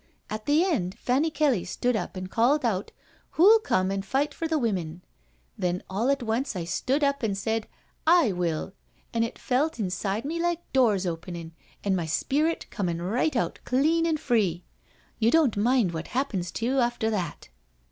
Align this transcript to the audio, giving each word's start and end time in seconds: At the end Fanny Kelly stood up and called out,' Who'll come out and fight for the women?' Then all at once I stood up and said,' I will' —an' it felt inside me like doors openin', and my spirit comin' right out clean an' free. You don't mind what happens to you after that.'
At 0.31 0.47
the 0.47 0.63
end 0.65 0.97
Fanny 0.97 1.29
Kelly 1.29 1.63
stood 1.63 1.95
up 1.95 2.15
and 2.15 2.27
called 2.31 2.65
out,' 2.65 2.91
Who'll 3.37 3.59
come 3.59 3.91
out 3.91 3.93
and 3.93 4.03
fight 4.03 4.33
for 4.33 4.47
the 4.47 4.57
women?' 4.57 5.03
Then 5.59 5.83
all 5.91 6.09
at 6.09 6.23
once 6.23 6.55
I 6.55 6.63
stood 6.63 7.03
up 7.03 7.21
and 7.21 7.37
said,' 7.37 7.67
I 8.23 8.31
will' 8.31 8.73
—an' 9.13 9.21
it 9.21 9.37
felt 9.37 9.79
inside 9.79 10.25
me 10.25 10.39
like 10.41 10.73
doors 10.73 11.05
openin', 11.05 11.51
and 11.83 11.95
my 11.95 12.07
spirit 12.07 12.65
comin' 12.71 12.99
right 12.99 13.35
out 13.35 13.59
clean 13.63 14.07
an' 14.07 14.17
free. 14.17 14.63
You 15.19 15.29
don't 15.29 15.55
mind 15.55 15.91
what 15.91 16.07
happens 16.17 16.49
to 16.53 16.65
you 16.65 16.79
after 16.79 17.11
that.' 17.11 17.49